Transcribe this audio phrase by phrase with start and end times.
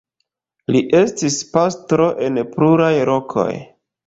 [0.75, 3.49] Li estis pastro en pluraj lokoj.